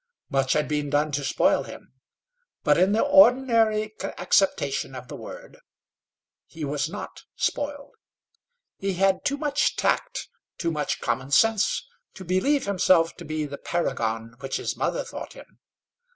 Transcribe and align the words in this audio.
Much 0.31 0.53
had 0.53 0.67
been 0.67 0.89
done 0.89 1.11
to 1.11 1.23
spoil 1.23 1.61
him, 1.61 1.93
but 2.63 2.75
in 2.75 2.91
the 2.91 3.03
ordinary 3.03 3.93
acceptation 4.17 4.95
of 4.95 5.07
the 5.09 5.15
word 5.15 5.59
he 6.47 6.65
was 6.65 6.89
not 6.89 7.21
spoiled. 7.35 7.93
He 8.79 8.95
had 8.95 9.23
too 9.23 9.37
much 9.37 9.75
tact, 9.75 10.27
too 10.57 10.71
much 10.71 11.01
common 11.01 11.29
sense, 11.29 11.85
to 12.15 12.25
believe 12.25 12.65
himself 12.65 13.15
to 13.17 13.25
be 13.25 13.45
the 13.45 13.59
paragon 13.59 14.33
which 14.39 14.57
his 14.57 14.75
mother 14.75 15.03
thought 15.03 15.33
him. 15.33 15.59